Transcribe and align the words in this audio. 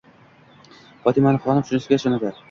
Fotimaxonim 1.03 1.67
shunisiga 1.67 1.99
ishonadi. 2.01 2.33